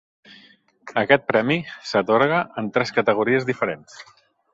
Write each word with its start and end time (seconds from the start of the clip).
Aquest 1.01 1.27
premi 1.31 1.57
s'atorga 1.89 2.39
en 2.63 2.71
tres 2.79 2.95
categories 2.97 3.47
diferents. 3.51 4.01